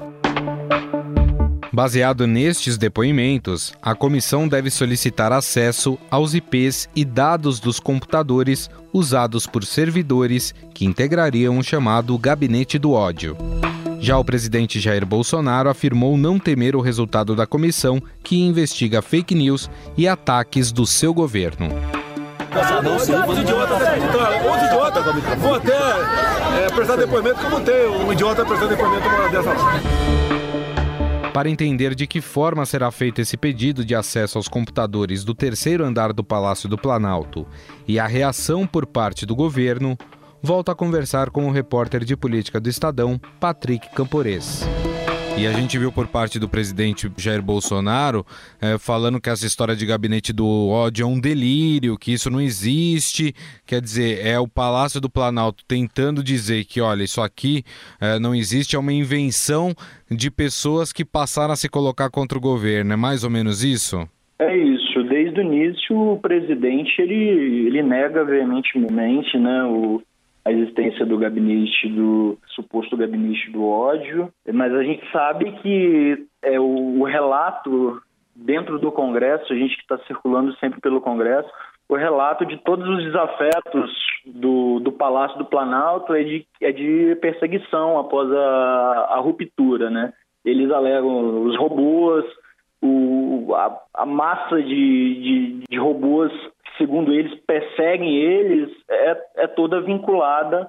Baseado 1.73 2.27
nestes 2.27 2.77
depoimentos, 2.77 3.73
a 3.81 3.95
comissão 3.95 4.45
deve 4.47 4.69
solicitar 4.69 5.31
acesso 5.31 5.97
aos 6.09 6.33
IPs 6.33 6.89
e 6.93 7.05
dados 7.05 7.61
dos 7.61 7.79
computadores 7.79 8.69
usados 8.91 9.47
por 9.47 9.63
servidores 9.63 10.53
que 10.73 10.83
integrariam 10.83 11.57
o 11.57 11.63
chamado 11.63 12.17
Gabinete 12.17 12.77
do 12.77 12.91
Ódio. 12.91 13.37
Já 14.01 14.17
o 14.17 14.25
presidente 14.25 14.79
Jair 14.79 15.05
Bolsonaro 15.05 15.69
afirmou 15.69 16.17
não 16.17 16.39
temer 16.39 16.75
o 16.75 16.81
resultado 16.81 17.35
da 17.35 17.45
comissão 17.45 18.01
que 18.23 18.35
investiga 18.35 18.99
fake 18.99 19.35
news 19.35 19.69
e 19.95 20.07
ataques 20.07 20.71
do 20.71 20.87
seu 20.87 21.13
governo. 21.13 21.67
Os 22.97 23.07
idiotas, 23.07 23.29
os 23.29 24.63
idiotas, 24.63 25.05
vão 25.37 25.53
até 25.53 26.65
é, 26.65 26.69
prestar 26.73 26.95
depoimento 26.95 27.39
como 27.41 27.61
tem 27.61 27.87
um 27.87 28.11
idiota 28.11 28.43
prestando 28.43 28.75
depoimento 28.75 29.07
dessa 29.31 29.51
para 31.31 31.49
entender 31.49 31.95
de 31.95 32.05
que 32.05 32.19
forma 32.19 32.65
será 32.65 32.91
feito 32.91 33.21
esse 33.21 33.37
pedido 33.37 33.85
de 33.85 33.95
acesso 33.95 34.37
aos 34.37 34.49
computadores 34.49 35.23
do 35.23 35.33
terceiro 35.33 35.85
andar 35.85 36.11
do 36.11 36.25
Palácio 36.25 36.67
do 36.67 36.77
Planalto 36.77 37.47
e 37.87 37.97
a 37.97 38.05
reação 38.05 38.67
por 38.67 38.85
parte 38.85 39.25
do 39.25 39.33
governo, 39.33 39.97
volto 40.41 40.69
a 40.69 40.75
conversar 40.75 41.29
com 41.29 41.47
o 41.47 41.51
repórter 41.51 42.03
de 42.03 42.17
política 42.17 42.59
do 42.59 42.69
Estadão, 42.69 43.19
Patrick 43.39 43.89
Campores. 43.93 44.67
E 45.37 45.47
a 45.47 45.53
gente 45.53 45.77
viu 45.77 45.91
por 45.91 46.07
parte 46.07 46.37
do 46.37 46.49
presidente 46.49 47.09
Jair 47.17 47.41
Bolsonaro 47.41 48.25
é, 48.61 48.77
falando 48.77 49.19
que 49.19 49.29
essa 49.29 49.45
história 49.47 49.75
de 49.75 49.85
gabinete 49.85 50.33
do 50.33 50.45
ódio 50.69 51.03
é 51.03 51.07
um 51.07 51.19
delírio, 51.19 51.97
que 51.97 52.11
isso 52.11 52.29
não 52.29 52.39
existe. 52.41 53.33
Quer 53.65 53.81
dizer, 53.81 54.25
é 54.25 54.37
o 54.37 54.47
Palácio 54.47 54.99
do 54.99 55.09
Planalto 55.09 55.63
tentando 55.65 56.23
dizer 56.23 56.65
que, 56.65 56.81
olha, 56.81 57.03
isso 57.03 57.21
aqui 57.21 57.63
é, 57.99 58.19
não 58.19 58.35
existe, 58.35 58.75
é 58.75 58.79
uma 58.79 58.93
invenção 58.93 59.73
de 60.09 60.29
pessoas 60.29 60.91
que 60.91 61.05
passaram 61.05 61.53
a 61.53 61.57
se 61.57 61.69
colocar 61.69 62.09
contra 62.09 62.37
o 62.37 62.41
governo. 62.41 62.93
É 62.93 62.97
mais 62.97 63.23
ou 63.23 63.29
menos 63.29 63.63
isso? 63.63 64.07
É 64.37 64.55
isso. 64.55 65.03
Desde 65.05 65.39
o 65.39 65.43
início, 65.43 65.97
o 65.97 66.19
presidente 66.19 67.01
ele, 67.01 67.67
ele 67.67 67.81
nega 67.81 68.23
veementemente 68.25 69.37
né, 69.37 69.63
o, 69.63 70.01
a 70.43 70.51
existência 70.51 71.05
do 71.05 71.17
gabinete 71.17 71.87
do 71.89 72.37
suposto 72.47 72.97
gabinete 72.97 73.51
do 73.51 73.65
ódio, 73.65 74.31
mas 74.51 74.73
a 74.73 74.83
gente 74.83 75.03
sabe 75.11 75.51
que 75.61 76.25
é 76.41 76.59
o, 76.59 76.99
o 76.99 77.03
relato 77.03 78.01
dentro 78.35 78.79
do 78.79 78.91
Congresso, 78.91 79.51
a 79.51 79.55
gente 79.55 79.75
que 79.75 79.81
está 79.81 79.97
circulando 80.07 80.55
sempre 80.57 80.79
pelo 80.81 81.01
Congresso, 81.01 81.49
o 81.87 81.95
relato 81.95 82.45
de 82.45 82.57
todos 82.57 82.87
os 82.87 83.03
desafetos 83.03 83.91
do, 84.25 84.79
do 84.79 84.91
Palácio 84.91 85.37
do 85.37 85.45
Planalto 85.45 86.13
é 86.13 86.23
de, 86.23 86.45
é 86.61 86.71
de 86.71 87.15
perseguição 87.21 87.99
após 87.99 88.31
a, 88.31 89.07
a 89.11 89.19
ruptura, 89.19 89.89
né? 89.89 90.13
Eles 90.43 90.71
alegam 90.71 91.43
os 91.43 91.57
robôs, 91.57 92.25
o, 92.81 93.53
a, 93.53 93.77
a 93.93 94.05
massa 94.05 94.61
de, 94.61 94.65
de, 95.21 95.63
de 95.69 95.77
robôs 95.77 96.31
segundo 96.81 97.13
eles, 97.13 97.39
perseguem 97.45 98.15
eles, 98.15 98.69
é, 98.89 99.17
é 99.37 99.47
toda 99.47 99.81
vinculada 99.81 100.67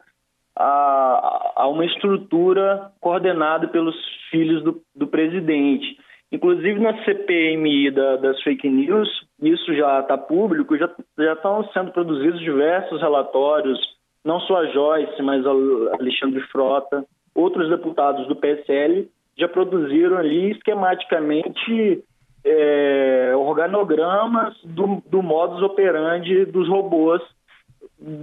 a, 0.55 1.53
a, 1.57 1.69
uma 1.69 1.87
estrutura 1.87 2.93
coordenada 3.01 3.67
pelos 3.69 3.97
filhos 4.31 4.63
do, 4.63 4.83
do 4.95 5.07
presidente. 5.07 5.97
Inclusive 6.31 6.79
na 6.79 7.03
CPMI 7.05 7.91
da, 7.91 8.17
das 8.17 8.41
fake 8.43 8.69
news, 8.69 9.09
isso 9.43 9.75
já 9.75 10.01
está 10.01 10.19
público, 10.19 10.77
já, 10.77 10.91
já 11.19 11.33
estão 11.33 11.65
sendo 11.73 11.93
produzidos 11.93 12.41
diversos 12.41 13.01
relatórios, 13.01 13.79
não 14.23 14.39
só 14.41 14.59
a 14.59 14.67
Joyce, 14.67 15.23
mas 15.23 15.47
a 15.47 15.51
Alexandre 15.51 16.41
Frota, 16.53 17.05
outros 17.35 17.71
deputados 17.71 18.27
do 18.29 18.37
PSL 18.37 19.09
já 19.39 19.49
produziram 19.49 20.19
ali 20.19 20.51
esquematicamente 20.51 22.05
é, 22.45 23.33
organogramas 23.37 24.55
do, 24.65 25.03
do 25.07 25.23
modus 25.23 25.63
operandi 25.63 26.45
dos 26.47 26.69
robôs 26.69 27.23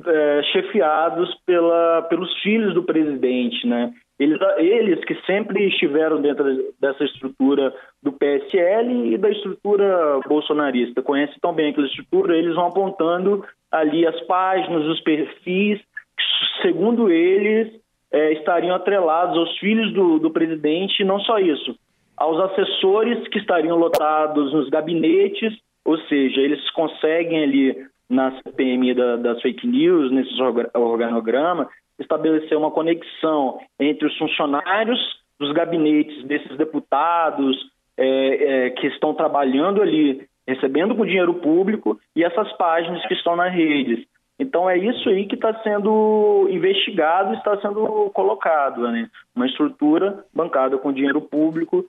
é, 0.05 0.43
chefiados 0.51 1.33
pela, 1.45 2.01
pelos 2.03 2.33
filhos 2.41 2.73
do 2.73 2.83
presidente, 2.83 3.65
né? 3.65 3.93
Eles, 4.19 4.37
eles 4.57 5.05
que 5.05 5.15
sempre 5.25 5.65
estiveram 5.69 6.21
dentro 6.21 6.43
dessa 6.81 7.05
estrutura 7.05 7.73
do 8.03 8.11
PSL 8.11 9.13
e 9.13 9.17
da 9.17 9.29
estrutura 9.29 10.19
bolsonarista, 10.27 11.01
conhecem 11.01 11.37
tão 11.41 11.53
bem 11.53 11.69
aquela 11.69 11.87
estrutura, 11.87 12.37
eles 12.37 12.53
vão 12.53 12.67
apontando 12.67 13.45
ali 13.71 14.05
as 14.05 14.19
páginas, 14.21 14.85
os 14.85 14.99
perfis, 15.01 15.79
que, 15.79 16.61
segundo 16.61 17.09
eles, 17.09 17.79
é, 18.11 18.33
estariam 18.33 18.75
atrelados 18.75 19.37
aos 19.37 19.57
filhos 19.57 19.93
do, 19.93 20.19
do 20.19 20.31
presidente, 20.31 21.05
não 21.05 21.19
só 21.21 21.39
isso, 21.39 21.73
aos 22.19 22.37
assessores 22.51 23.25
que 23.29 23.39
estariam 23.39 23.77
lotados 23.77 24.51
nos 24.53 24.69
gabinetes, 24.69 25.57
ou 25.85 25.97
seja, 26.01 26.41
eles 26.41 26.69
conseguem 26.71 27.43
ali 27.43 27.87
na 28.09 28.31
CPMI 28.41 28.93
da, 28.93 29.15
das 29.15 29.41
fake 29.41 29.65
news, 29.65 30.11
nesse 30.11 30.33
organograma, 30.73 31.69
estabelecer 31.97 32.57
uma 32.57 32.71
conexão 32.71 33.59
entre 33.79 34.05
os 34.05 34.17
funcionários 34.17 34.99
dos 35.39 35.53
gabinetes 35.53 36.25
desses 36.25 36.57
deputados 36.57 37.57
é, 37.97 38.65
é, 38.65 38.69
que 38.71 38.87
estão 38.87 39.13
trabalhando 39.13 39.81
ali, 39.81 40.27
recebendo 40.45 40.95
com 40.95 41.05
dinheiro 41.05 41.35
público, 41.35 41.97
e 42.15 42.23
essas 42.23 42.51
páginas 42.53 43.05
que 43.07 43.13
estão 43.13 43.37
nas 43.37 43.53
redes. 43.53 44.05
Então 44.37 44.69
é 44.69 44.77
isso 44.77 45.09
aí 45.09 45.25
que 45.25 45.35
está 45.35 45.53
sendo 45.61 46.47
investigado, 46.49 47.33
está 47.33 47.59
sendo 47.61 48.09
colocado, 48.13 48.89
né? 48.89 49.09
Uma 49.35 49.45
estrutura 49.45 50.23
bancada 50.33 50.77
com 50.77 50.93
dinheiro 50.93 51.21
público 51.21 51.85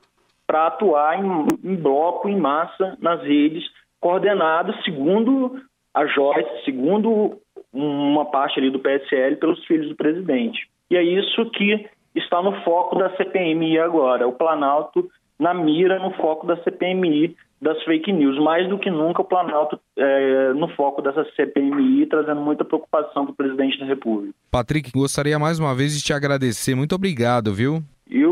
para 0.50 0.66
atuar 0.66 1.16
em, 1.16 1.47
em, 1.62 1.76
bloco, 1.76 2.28
em 2.28 2.37
massa, 2.37 2.99
nas 3.00 3.23
redes, 3.23 3.62
coordenado 4.00 4.75
segundo 4.83 5.62
a 5.95 6.04
Joyce, 6.07 6.64
segundo 6.64 7.38
uma 7.73 8.25
parte 8.25 8.59
ali 8.59 8.69
do 8.69 8.80
PSL, 8.80 9.37
pelos 9.37 9.64
filhos 9.66 9.88
do 9.88 9.95
presidente. 9.95 10.69
E 10.90 10.97
é 10.97 11.04
isso 11.04 11.49
que 11.52 11.88
está 12.16 12.42
no 12.42 12.64
foco 12.64 12.99
da 12.99 13.16
CPMI 13.16 13.78
agora, 13.78 14.26
o 14.26 14.33
Planalto 14.33 15.09
na 15.38 15.54
mira, 15.54 16.00
no 16.00 16.11
foco 16.14 16.45
da 16.49 16.57
CPMI 16.64 17.37
das 17.62 17.80
fake 17.85 18.12
news. 18.12 18.37
Mais 18.42 18.69
do 18.69 18.76
que 18.76 18.90
nunca, 18.90 19.23
o 19.23 19.25
Planalto 19.25 19.78
é, 19.97 20.52
no 20.54 20.66
foco 20.75 21.00
dessa 21.00 21.25
CPMI, 21.37 22.07
trazendo 22.07 22.40
muita 22.40 22.64
preocupação 22.64 23.25
para 23.25 23.33
o 23.33 23.37
presidente 23.37 23.78
da 23.78 23.87
República. 23.87 24.35
Patrick, 24.50 24.90
gostaria 24.90 25.38
mais 25.38 25.61
uma 25.61 25.76
vez 25.76 25.97
de 25.97 26.02
te 26.02 26.12
agradecer. 26.12 26.75
Muito 26.75 26.97
obrigado, 26.97 27.54
viu? 27.54 27.85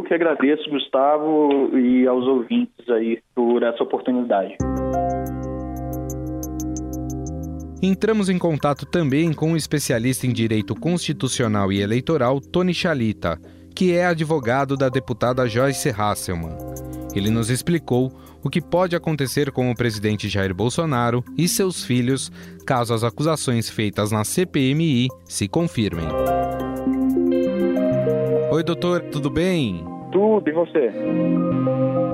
Que 0.09 0.15
agradeço, 0.15 0.71
Gustavo, 0.71 1.77
e 1.77 2.07
aos 2.07 2.27
ouvintes 2.27 2.89
aí 2.89 3.21
por 3.35 3.63
essa 3.63 3.83
oportunidade. 3.83 4.57
Entramos 7.83 8.31
em 8.31 8.39
contato 8.39 8.87
também 8.87 9.35
com 9.35 9.53
o 9.53 9.57
especialista 9.57 10.27
em 10.27 10.33
direito 10.33 10.75
constitucional 10.75 11.71
e 11.71 11.83
eleitoral 11.83 12.41
Tony 12.41 12.73
Chalita, 12.73 13.39
que 13.77 13.93
é 13.93 14.07
advogado 14.07 14.79
da 14.79 14.89
deputada 14.89 15.47
Joyce 15.47 15.91
Hasselman. 15.91 16.57
Ele 17.15 17.29
nos 17.29 17.51
explicou 17.51 18.11
o 18.43 18.49
que 18.49 18.63
pode 18.63 18.97
acontecer 18.97 19.53
com 19.53 19.71
o 19.71 19.77
presidente 19.77 20.27
Jair 20.27 20.55
Bolsonaro 20.55 21.23
e 21.37 21.47
seus 21.47 21.85
filhos 21.85 22.33
caso 22.67 22.95
as 22.95 23.05
acusações 23.05 23.69
feitas 23.69 24.11
na 24.11 24.25
CPMI 24.25 25.09
se 25.27 25.47
confirmem. 25.47 26.07
Oi, 28.51 28.63
doutor, 28.65 29.03
tudo 29.03 29.29
bem? 29.29 29.98
Tudo, 30.11 30.49
e 30.49 30.53
você? 30.53 30.93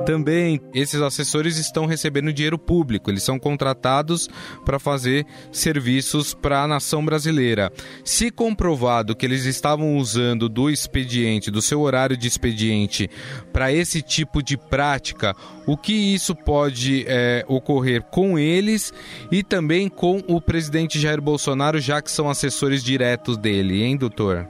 também 0.05 0.61
esses 0.75 1.01
assessores 1.01 1.57
estão 1.59 1.87
recebendo 1.87 2.33
dinheiro 2.33 2.59
público, 2.59 3.11
eles 3.11 3.23
são 3.23 3.39
contratados 3.39 4.29
para 4.65 4.79
fazer 4.79 5.27
serviços 5.51 6.35
para 6.35 6.63
a 6.63 6.69
nação 6.69 7.05
brasileira. 7.05 7.73
Se 8.05 8.31
comprovado 8.31 9.17
que 9.17 9.25
eles 9.25 9.47
estavam 9.47 9.97
usando 9.97 10.49
do 10.49 10.71
expediente, 10.71 11.51
do 11.51 11.63
seu 11.63 11.81
horário 11.81 12.17
de 12.17 12.29
expediente, 12.29 13.09
para 13.53 13.73
esse 13.73 14.03
tipo 14.03 14.43
de 14.43 14.57
prática, 14.57 15.35
o 15.67 15.77
que 15.77 15.93
isso 15.93 16.37
pode 16.37 17.05
é, 17.09 17.45
ocorrer 17.49 18.03
com 18.03 18.39
eles 18.39 18.93
e 19.33 19.43
também 19.43 19.89
com 19.89 20.23
o 20.29 20.41
presidente 20.41 21.01
Jair 21.01 21.21
Bolsonaro, 21.21 21.81
já 21.81 22.03
que 22.03 22.11
são 22.11 22.29
assessores 22.29 22.85
diretos 22.85 23.39
dele, 23.39 23.83
hein, 23.83 23.97
doutor? 23.97 24.47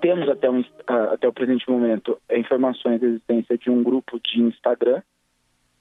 Temos 0.00 0.28
até, 0.28 0.50
um, 0.50 0.64
até 0.86 1.28
o 1.28 1.32
presente 1.32 1.68
momento 1.68 2.18
informações 2.30 3.00
da 3.00 3.06
existência 3.06 3.58
de 3.58 3.70
um 3.70 3.82
grupo 3.82 4.20
de 4.20 4.40
Instagram, 4.40 5.02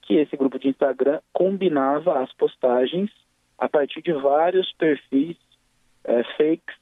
que 0.01 0.15
esse 0.15 0.35
grupo 0.37 0.57
de 0.57 0.69
Instagram 0.69 1.19
combinava 1.33 2.21
as 2.21 2.31
postagens 2.33 3.11
a 3.57 3.67
partir 3.67 4.01
de 4.01 4.13
vários 4.13 4.71
perfis 4.73 5.35
é, 6.03 6.23
fakes 6.37 6.75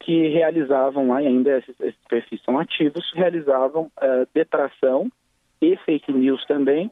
que 0.00 0.28
realizavam 0.28 1.08
lá, 1.08 1.22
e 1.22 1.26
ainda 1.26 1.58
esses, 1.58 1.78
esses 1.80 2.00
perfis 2.08 2.42
são 2.42 2.58
ativos, 2.58 3.12
realizavam 3.14 3.90
é, 4.00 4.26
detração 4.32 5.10
e 5.60 5.76
fake 5.78 6.12
news 6.12 6.44
também 6.46 6.90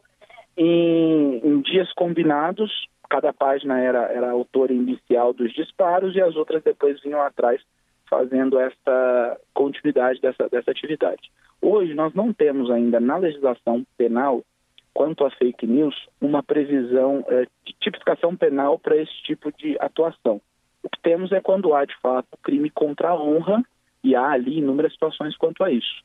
em, 0.56 1.38
em, 1.42 1.60
dias 1.60 1.92
combinados. 1.94 2.70
Cada 3.08 3.32
página 3.32 3.78
era, 3.78 4.02
era 4.12 4.30
autora 4.30 4.72
inicial 4.72 5.32
dos 5.32 5.52
disparos 5.54 6.14
e 6.16 6.20
as 6.20 6.34
outras 6.34 6.62
depois 6.62 7.00
vinham 7.00 7.22
atrás 7.22 7.60
fazendo 8.08 8.58
essa 8.58 9.40
continuidade 9.52 10.20
dessa, 10.20 10.48
dessa 10.48 10.70
atividade. 10.70 11.30
Hoje 11.60 11.94
nós 11.94 12.14
não 12.14 12.32
temos 12.32 12.70
ainda 12.70 13.00
na 13.00 13.16
legislação 13.16 13.84
penal, 13.96 14.42
quanto 14.94 15.24
a 15.24 15.30
fake 15.30 15.66
news, 15.66 15.94
uma 16.20 16.42
previsão 16.42 17.24
é, 17.28 17.46
de 17.64 17.74
tipificação 17.80 18.36
penal 18.36 18.78
para 18.78 18.96
esse 18.96 19.12
tipo 19.22 19.52
de 19.52 19.76
atuação. 19.80 20.40
O 20.82 20.88
que 20.88 21.00
temos 21.02 21.32
é 21.32 21.40
quando 21.40 21.74
há, 21.74 21.84
de 21.84 21.96
fato, 22.00 22.28
crime 22.42 22.70
contra 22.70 23.10
a 23.10 23.20
honra, 23.20 23.62
e 24.02 24.14
há 24.14 24.30
ali 24.30 24.58
inúmeras 24.58 24.92
situações 24.92 25.36
quanto 25.36 25.64
a 25.64 25.70
isso. 25.70 26.02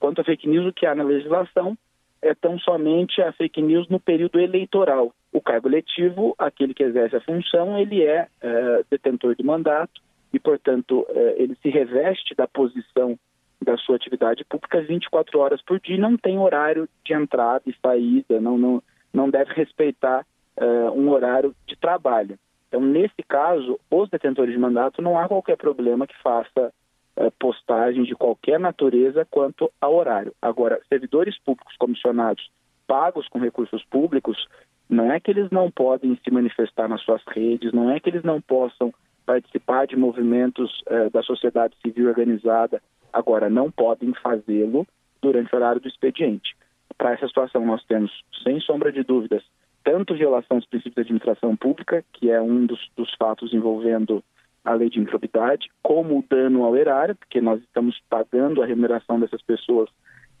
Quanto 0.00 0.20
a 0.20 0.24
fake 0.24 0.48
news, 0.48 0.66
o 0.66 0.72
que 0.72 0.86
há 0.86 0.94
na 0.94 1.04
legislação 1.04 1.76
é 2.22 2.34
tão 2.34 2.58
somente 2.58 3.20
a 3.20 3.32
fake 3.32 3.60
news 3.60 3.86
no 3.88 4.00
período 4.00 4.40
eleitoral. 4.40 5.14
O 5.30 5.42
cargo 5.42 5.68
eletivo, 5.68 6.34
aquele 6.38 6.72
que 6.72 6.82
exerce 6.82 7.16
a 7.16 7.20
função, 7.20 7.78
ele 7.78 8.02
é, 8.02 8.26
é 8.40 8.84
detentor 8.90 9.36
de 9.36 9.44
mandato 9.44 10.00
e, 10.34 10.40
portanto, 10.40 11.06
é, 11.10 11.42
ele 11.42 11.56
se 11.62 11.68
reveste 11.68 12.34
da 12.34 12.48
posição 12.48 13.16
da 13.62 13.76
sua 13.78 13.96
atividade 13.96 14.44
pública 14.44 14.82
24 14.82 15.38
horas 15.38 15.62
por 15.62 15.80
dia, 15.80 15.96
não 15.96 16.16
tem 16.16 16.38
horário 16.38 16.88
de 17.04 17.14
entrada 17.14 17.62
e 17.66 17.74
saída, 17.80 18.40
não, 18.40 18.58
não, 18.58 18.82
não 19.12 19.30
deve 19.30 19.52
respeitar 19.54 20.26
é, 20.56 20.64
um 20.90 21.08
horário 21.08 21.54
de 21.66 21.76
trabalho. 21.76 22.38
Então, 22.68 22.80
nesse 22.80 23.22
caso, 23.28 23.78
os 23.90 24.10
detentores 24.10 24.52
de 24.52 24.58
mandato 24.58 25.00
não 25.00 25.16
há 25.18 25.28
qualquer 25.28 25.56
problema 25.56 26.06
que 26.06 26.20
faça 26.20 26.72
é, 27.16 27.30
postagem 27.38 28.02
de 28.02 28.14
qualquer 28.16 28.58
natureza 28.58 29.24
quanto 29.30 29.70
ao 29.80 29.94
horário. 29.94 30.34
Agora, 30.42 30.80
servidores 30.88 31.38
públicos 31.38 31.76
comissionados 31.76 32.50
pagos 32.88 33.28
com 33.28 33.38
recursos 33.38 33.84
públicos, 33.84 34.46
não 34.88 35.10
é 35.10 35.18
que 35.18 35.30
eles 35.30 35.48
não 35.50 35.70
podem 35.70 36.18
se 36.22 36.30
manifestar 36.30 36.88
nas 36.88 37.00
suas 37.02 37.22
redes, 37.28 37.72
não 37.72 37.90
é 37.90 37.98
que 37.98 38.10
eles 38.10 38.22
não 38.22 38.40
possam 38.40 38.92
participar 39.24 39.86
de 39.86 39.96
movimentos 39.96 40.82
eh, 40.86 41.10
da 41.10 41.22
sociedade 41.22 41.74
civil 41.84 42.08
organizada, 42.08 42.82
agora 43.12 43.48
não 43.48 43.70
podem 43.70 44.12
fazê-lo 44.14 44.86
durante 45.22 45.52
o 45.52 45.56
horário 45.56 45.80
do 45.80 45.88
expediente. 45.88 46.56
Para 46.96 47.12
essa 47.12 47.26
situação, 47.26 47.64
nós 47.64 47.84
temos, 47.84 48.12
sem 48.42 48.60
sombra 48.60 48.92
de 48.92 49.02
dúvidas, 49.02 49.42
tanto 49.82 50.14
violação 50.14 50.58
dos 50.58 50.66
princípios 50.66 50.94
da 50.96 51.02
administração 51.02 51.56
pública, 51.56 52.04
que 52.12 52.30
é 52.30 52.40
um 52.40 52.66
dos, 52.66 52.90
dos 52.96 53.12
fatos 53.14 53.52
envolvendo 53.52 54.22
a 54.64 54.72
lei 54.72 54.88
de 54.88 54.98
improbidade, 54.98 55.70
como 55.82 56.18
o 56.18 56.24
dano 56.28 56.64
ao 56.64 56.76
erário, 56.76 57.14
porque 57.14 57.40
nós 57.40 57.60
estamos 57.60 58.00
pagando 58.08 58.62
a 58.62 58.66
remuneração 58.66 59.20
dessas 59.20 59.42
pessoas 59.42 59.90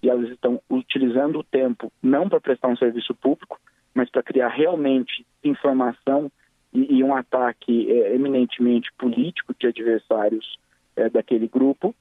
e 0.02 0.08
elas 0.08 0.30
estão 0.30 0.60
utilizando 0.68 1.38
o 1.38 1.44
tempo 1.44 1.92
não 2.02 2.28
para 2.28 2.40
prestar 2.40 2.68
um 2.68 2.76
serviço 2.76 3.14
público, 3.14 3.60
mas 3.94 4.10
para 4.10 4.22
criar 4.22 4.48
realmente 4.48 5.26
informação 5.42 6.30
e, 6.74 6.96
e 6.98 7.04
um 7.04 7.14
ataque 7.14 7.90
é, 7.90 8.14
eminentemente 8.14 8.92
político 8.98 9.54
de 9.58 9.68
adversários 9.68 10.58
é, 10.96 11.08
daquele 11.08 11.48
grupo. 11.48 11.94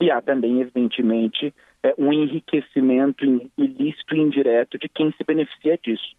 E 0.00 0.10
há 0.10 0.20
também, 0.20 0.60
evidentemente, 0.60 1.54
é, 1.82 1.94
um 1.98 2.12
enriquecimento 2.12 3.24
ilícito 3.56 4.14
e 4.14 4.20
indireto 4.20 4.78
de 4.78 4.88
quem 4.88 5.12
se 5.12 5.24
beneficia 5.24 5.78
disso. 5.82 6.14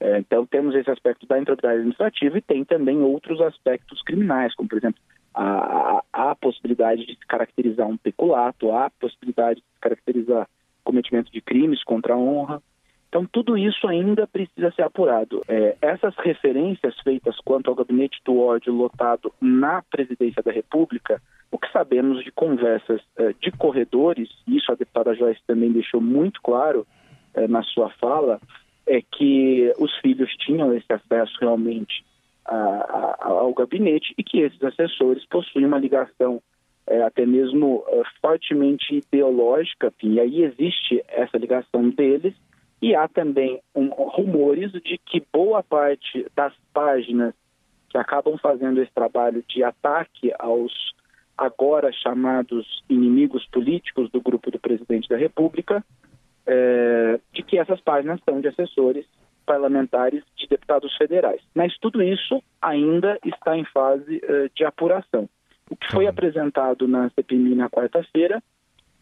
É, 0.00 0.18
então, 0.18 0.44
temos 0.46 0.74
esse 0.74 0.90
aspecto 0.90 1.26
da 1.26 1.38
improbidade 1.38 1.76
administrativa 1.76 2.38
e 2.38 2.42
tem 2.42 2.64
também 2.64 3.00
outros 3.02 3.40
aspectos 3.40 4.02
criminais, 4.02 4.54
como, 4.54 4.68
por 4.68 4.78
exemplo, 4.78 5.00
a, 5.34 6.02
a, 6.12 6.30
a, 6.30 6.34
possibilidade 6.34 7.06
de 7.06 7.14
se 7.14 7.26
caracterizar 7.26 7.86
um 7.86 7.96
peculato, 7.96 8.72
a 8.72 8.90
possibilidade 8.90 9.60
de 9.60 9.66
se 9.66 9.80
caracterizar 9.80 10.48
cometimento 10.84 11.30
de 11.30 11.40
crimes 11.40 11.82
contra 11.84 12.14
a 12.14 12.18
honra. 12.18 12.62
Então, 13.12 13.26
tudo 13.30 13.58
isso 13.58 13.86
ainda 13.86 14.26
precisa 14.26 14.70
ser 14.70 14.80
apurado. 14.80 15.42
É, 15.46 15.76
essas 15.82 16.14
referências 16.16 16.98
feitas 17.00 17.36
quanto 17.44 17.68
ao 17.68 17.76
gabinete 17.76 18.18
do 18.24 18.40
ódio 18.40 18.72
lotado 18.72 19.30
na 19.38 19.82
presidência 19.82 20.42
da 20.42 20.50
República, 20.50 21.20
o 21.50 21.58
que 21.58 21.70
sabemos 21.70 22.24
de 22.24 22.32
conversas 22.32 23.02
é, 23.18 23.34
de 23.38 23.50
corredores, 23.50 24.30
isso 24.48 24.72
a 24.72 24.74
deputada 24.74 25.14
Joyce 25.14 25.42
também 25.46 25.70
deixou 25.70 26.00
muito 26.00 26.40
claro 26.40 26.86
é, 27.34 27.46
na 27.46 27.62
sua 27.62 27.90
fala, 28.00 28.40
é 28.86 29.02
que 29.02 29.70
os 29.78 29.94
filhos 29.98 30.34
tinham 30.36 30.72
esse 30.72 30.90
acesso 30.90 31.36
realmente 31.38 32.02
a, 32.46 32.56
a, 32.56 33.28
ao 33.28 33.52
gabinete 33.52 34.14
e 34.16 34.24
que 34.24 34.40
esses 34.40 34.62
assessores 34.64 35.22
possuem 35.26 35.66
uma 35.66 35.78
ligação 35.78 36.42
é, 36.86 37.02
até 37.02 37.26
mesmo 37.26 37.84
é, 37.88 38.02
fortemente 38.22 39.02
ideológica, 39.06 39.92
e 40.02 40.18
aí 40.18 40.44
existe 40.44 41.04
essa 41.08 41.36
ligação 41.36 41.90
deles 41.90 42.34
e 42.82 42.96
há 42.96 43.06
também 43.06 43.62
um, 43.72 43.88
rumores 43.88 44.72
de 44.72 44.98
que 44.98 45.24
boa 45.32 45.62
parte 45.62 46.26
das 46.34 46.52
páginas 46.74 47.32
que 47.88 47.96
acabam 47.96 48.36
fazendo 48.36 48.82
esse 48.82 48.92
trabalho 48.92 49.44
de 49.48 49.62
ataque 49.62 50.32
aos 50.36 50.92
agora 51.38 51.92
chamados 51.92 52.82
inimigos 52.88 53.46
políticos 53.46 54.10
do 54.10 54.20
grupo 54.20 54.50
do 54.50 54.58
presidente 54.58 55.08
da 55.08 55.16
República, 55.16 55.84
é, 56.44 57.20
de 57.32 57.42
que 57.42 57.56
essas 57.56 57.80
páginas 57.80 58.20
são 58.28 58.40
de 58.40 58.48
assessores 58.48 59.06
parlamentares 59.46 60.22
de 60.36 60.48
deputados 60.48 60.94
federais. 60.96 61.40
Mas 61.54 61.76
tudo 61.78 62.02
isso 62.02 62.42
ainda 62.60 63.18
está 63.24 63.56
em 63.56 63.64
fase 63.64 64.16
uh, 64.16 64.50
de 64.54 64.64
apuração. 64.64 65.28
O 65.70 65.76
que 65.76 65.90
foi 65.90 66.06
apresentado 66.06 66.86
na 66.86 67.10
CPMI 67.10 67.54
na 67.54 67.68
quarta-feira 67.68 68.42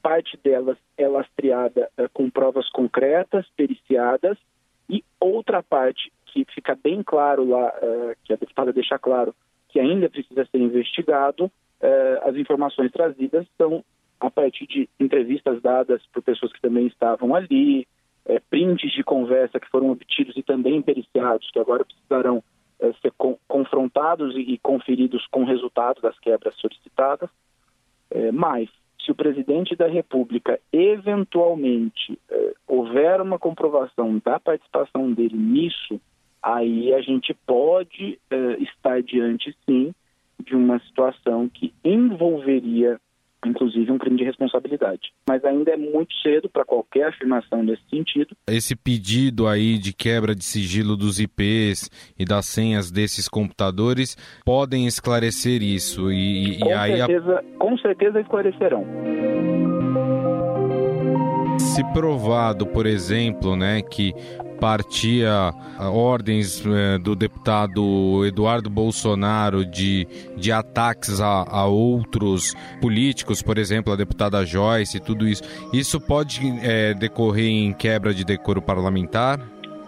parte 0.02 0.38
delas 0.42 0.78
é 0.96 1.06
lastreada 1.06 1.90
é, 1.96 2.08
com 2.08 2.30
provas 2.30 2.68
concretas, 2.70 3.46
periciadas, 3.56 4.36
e 4.88 5.04
outra 5.20 5.62
parte 5.62 6.12
que 6.26 6.44
fica 6.54 6.76
bem 6.82 7.02
claro 7.02 7.44
lá, 7.48 7.72
é, 7.80 8.16
que 8.24 8.32
a 8.32 8.36
deputada 8.36 8.72
deixa 8.72 8.98
claro 8.98 9.34
que 9.68 9.78
ainda 9.78 10.08
precisa 10.08 10.44
ser 10.46 10.58
investigado, 10.58 11.50
é, 11.80 12.20
as 12.24 12.36
informações 12.36 12.90
trazidas 12.90 13.46
são 13.56 13.84
a 14.18 14.30
partir 14.30 14.66
de 14.66 14.88
entrevistas 14.98 15.62
dadas 15.62 16.02
por 16.12 16.22
pessoas 16.22 16.52
que 16.52 16.60
também 16.60 16.86
estavam 16.86 17.34
ali, 17.34 17.86
prints 18.50 18.92
de 18.92 19.02
conversa 19.02 19.58
que 19.58 19.70
foram 19.70 19.90
obtidos 19.90 20.36
e 20.36 20.42
também 20.42 20.82
periciados, 20.82 21.50
que 21.50 21.58
agora 21.58 21.86
precisarão 21.86 22.44
ser 23.00 23.12
confrontados 23.48 24.34
e, 24.36 24.58
conferidos 24.58 25.26
com 25.28 25.42
o 25.42 25.46
resultado 25.46 26.02
das 26.02 26.18
quebras 26.18 26.54
solicitadas, 26.56 27.30
mais 28.34 28.68
se 29.04 29.10
o 29.10 29.14
presidente 29.14 29.76
da 29.76 29.86
República 29.86 30.58
eventualmente 30.72 32.18
eh, 32.30 32.54
houver 32.66 33.20
uma 33.20 33.38
comprovação 33.38 34.20
da 34.24 34.38
participação 34.38 35.12
dele 35.12 35.36
nisso, 35.36 36.00
aí 36.42 36.92
a 36.94 37.00
gente 37.00 37.34
pode 37.46 38.18
eh, 38.30 38.56
estar 38.60 39.02
diante, 39.02 39.56
sim, 39.64 39.94
de 40.44 40.54
uma 40.54 40.78
situação 40.80 41.48
que 41.48 41.72
envolveria 41.84 43.00
inclusive 43.46 43.90
um 43.90 43.98
crime 43.98 44.16
de 44.16 44.24
responsabilidade. 44.24 45.12
Mas 45.29 45.44
ainda 45.44 45.70
é 45.70 45.76
muito 45.76 46.14
cedo 46.22 46.48
para 46.48 46.64
qualquer 46.64 47.09
afirmação 47.09 47.62
nesse 47.62 47.83
sentido. 47.88 48.37
Esse 48.48 48.76
pedido 48.76 49.46
aí 49.46 49.79
de 49.79 49.92
quebra 49.92 50.35
de 50.35 50.44
sigilo 50.44 50.96
dos 50.96 51.18
IPs 51.18 51.90
e 52.18 52.24
das 52.24 52.46
senhas 52.46 52.90
desses 52.90 53.29
computadores 53.29 54.16
podem 54.44 54.87
esclarecer 54.87 55.62
isso 55.62 56.12
e, 56.12 56.59
com 56.59 56.68
e 56.68 56.72
aí 56.72 56.96
certeza, 56.98 57.38
a... 57.38 57.59
com 57.59 57.79
certeza 57.79 58.20
esclarecerão. 58.20 58.87
Se 61.59 61.85
provado, 61.92 62.66
por 62.66 62.87
exemplo, 62.87 63.55
né, 63.55 63.81
que 63.83 64.12
partia 64.61 65.53
ordens 65.79 66.64
é, 66.66 66.99
do 66.99 67.16
deputado 67.16 68.25
Eduardo 68.27 68.68
Bolsonaro 68.68 69.64
de, 69.64 70.07
de 70.37 70.53
ataques 70.53 71.20
a, 71.20 71.44
a, 71.49 71.66
outros 71.66 72.55
políticos, 72.81 73.42
por 73.42 73.57
exemplo, 73.57 73.92
a 73.92 73.96
deputada 73.96 74.44
Joyce 74.44 74.99
e 74.99 75.01
tudo 75.01 75.27
isso, 75.27 75.42
isso 75.73 75.99
pode 75.99 76.40
é, 76.62 76.92
decorrer 76.92 77.49
em 77.49 77.73
quebra 77.73 78.12
de 78.12 78.25
decoro 78.25 78.61
parlamentar? 78.61 79.40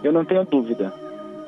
Eu 0.03 0.11
não 0.11 0.25
tenho 0.25 0.43
dúvida. 0.43 0.91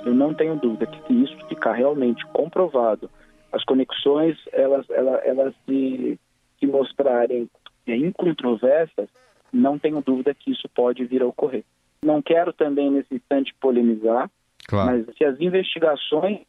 Eu 0.05 0.13
não 0.13 0.33
tenho 0.33 0.55
dúvida 0.55 0.85
que 0.85 1.07
se 1.07 1.23
isso 1.23 1.35
ficar 1.47 1.73
realmente 1.73 2.23
comprovado, 2.27 3.09
as 3.51 3.63
conexões 3.65 4.37
elas, 4.53 4.87
elas, 4.91 5.19
elas 5.25 5.53
se, 5.65 6.19
se 6.59 6.67
mostrarem 6.67 7.49
incontroversas, 7.87 9.09
não 9.51 9.79
tenho 9.79 10.01
dúvida 10.01 10.35
que 10.35 10.51
isso 10.51 10.69
pode 10.69 11.05
vir 11.05 11.23
a 11.23 11.27
ocorrer. 11.27 11.63
Não 12.05 12.21
quero 12.21 12.53
também 12.53 12.91
nesse 12.91 13.15
instante 13.15 13.53
polemizar, 13.59 14.29
claro. 14.67 15.03
mas 15.05 15.17
se 15.17 15.25
as 15.25 15.39
investigações 15.41 16.41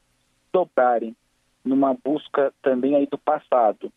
dobrarem 0.53 1.17
numa 1.65 1.95
busca 1.95 2.53
também 2.63 2.95
aí 2.95 3.07
do 3.07 3.17
passado 3.17 3.91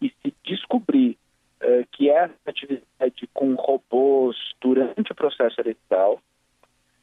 e 0.00 0.08
se 0.22 0.32
descobrir 0.44 1.18
uh, 1.60 1.86
que 1.90 2.08
essa 2.08 2.32
atividade 2.46 3.28
com 3.34 3.54
robôs 3.54 4.36
durante 4.60 5.10
o 5.10 5.14
processo 5.16 5.60
eleitoral, 5.60 6.20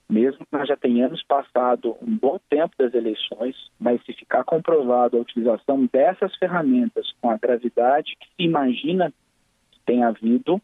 mesmo 0.10 0.46
que 0.46 0.54
nós 0.54 0.68
já 0.68 0.78
tenhamos 0.78 1.22
passado 1.24 1.98
um 2.02 2.18
bom 2.18 2.40
tempo 2.50 2.74
das 2.78 2.94
eleições, 2.94 3.56
mas 3.78 4.02
se 4.06 4.14
ficar 4.14 4.46
comprovado 4.46 5.18
a 5.18 5.22
utilização 5.22 5.86
dessas 5.92 6.34
ferramentas 6.38 7.14
com 7.20 7.30
a 7.30 7.38
gravidade 7.38 8.16
que 8.18 8.28
se 8.28 8.44
imagina 8.44 9.12
que 9.72 9.80
tem 9.86 10.04
havido, 10.04 10.62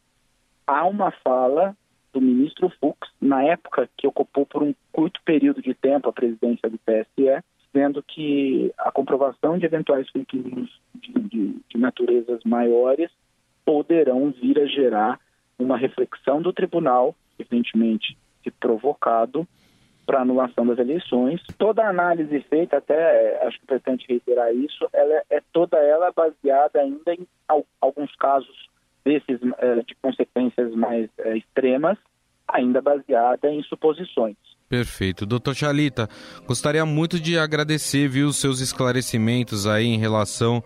há 0.65 0.85
uma 0.85 1.11
fala 1.11 1.75
do 2.13 2.21
ministro 2.21 2.69
Fux, 2.79 3.09
na 3.21 3.43
época 3.43 3.89
que 3.97 4.07
ocupou 4.07 4.45
por 4.45 4.63
um 4.63 4.73
curto 4.91 5.21
período 5.23 5.61
de 5.61 5.73
tempo 5.73 6.09
a 6.09 6.13
presidência 6.13 6.69
do 6.69 6.77
TSE, 6.77 7.43
dizendo 7.73 8.03
que 8.03 8.71
a 8.77 8.91
comprovação 8.91 9.57
de 9.57 9.65
eventuais 9.65 10.09
fake 10.09 10.37
news 10.37 10.69
de, 10.95 11.13
de, 11.13 11.55
de 11.69 11.77
naturezas 11.77 12.41
maiores 12.43 13.09
poderão 13.65 14.31
vir 14.31 14.59
a 14.59 14.65
gerar 14.65 15.19
uma 15.57 15.77
reflexão 15.77 16.41
do 16.41 16.51
tribunal, 16.51 17.15
evidentemente 17.39 18.17
se 18.43 18.51
provocado, 18.51 19.47
para 20.05 20.21
anulação 20.21 20.65
das 20.65 20.79
eleições. 20.79 21.41
Toda 21.57 21.83
a 21.83 21.89
análise 21.89 22.41
feita, 22.49 22.77
até 22.77 22.95
é, 22.95 23.47
acho 23.47 23.57
que 23.59 23.63
importante 23.63 24.05
reiterar 24.09 24.53
isso, 24.53 24.87
ela 24.91 25.13
é, 25.13 25.23
é 25.29 25.41
toda 25.53 25.77
ela 25.77 26.11
baseada 26.11 26.81
ainda 26.81 27.13
em 27.13 27.25
alguns 27.79 28.13
casos 28.15 28.69
desses 29.05 29.39
é, 29.57 29.75
de 29.81 29.95
consequências 30.01 30.73
mais 30.75 31.09
é, 31.19 31.37
extremas, 31.37 31.97
ainda 32.47 32.81
baseada 32.81 33.49
em 33.49 33.61
suposições. 33.63 34.35
Perfeito. 34.69 35.25
Doutor 35.25 35.53
Chalita, 35.53 36.07
gostaria 36.47 36.85
muito 36.85 37.19
de 37.19 37.37
agradecer 37.37 38.07
viu, 38.07 38.27
os 38.27 38.37
seus 38.37 38.61
esclarecimentos 38.61 39.67
aí 39.67 39.85
em 39.85 39.97
relação 39.97 40.63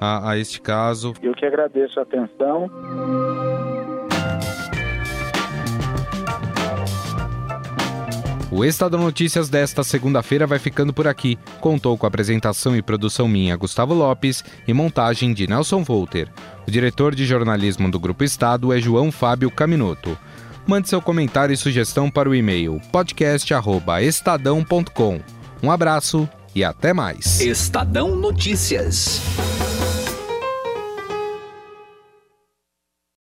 a, 0.00 0.30
a 0.30 0.38
este 0.38 0.60
caso. 0.60 1.12
Eu 1.20 1.34
que 1.34 1.44
agradeço 1.44 1.98
a 1.98 2.02
atenção. 2.02 2.70
O 8.58 8.64
Estado 8.64 8.98
Notícias 8.98 9.48
desta 9.48 9.84
segunda-feira 9.84 10.44
vai 10.44 10.58
ficando 10.58 10.92
por 10.92 11.06
aqui. 11.06 11.38
Contou 11.60 11.96
com 11.96 12.04
apresentação 12.04 12.74
e 12.74 12.82
produção 12.82 13.28
minha, 13.28 13.54
Gustavo 13.54 13.94
Lopes, 13.94 14.42
e 14.66 14.74
montagem 14.74 15.32
de 15.32 15.46
Nelson 15.46 15.84
Volter. 15.84 16.28
O 16.66 16.70
diretor 16.70 17.14
de 17.14 17.24
jornalismo 17.24 17.88
do 17.88 18.00
Grupo 18.00 18.24
Estado 18.24 18.72
é 18.72 18.80
João 18.80 19.12
Fábio 19.12 19.48
Caminoto. 19.48 20.18
Mande 20.66 20.88
seu 20.88 21.00
comentário 21.00 21.52
e 21.52 21.56
sugestão 21.56 22.10
para 22.10 22.28
o 22.28 22.34
e-mail 22.34 22.80
podcast@estadão.com. 22.90 25.20
Um 25.62 25.70
abraço 25.70 26.28
e 26.52 26.64
até 26.64 26.92
mais. 26.92 27.40
Estadão 27.40 28.16
Notícias. 28.16 29.20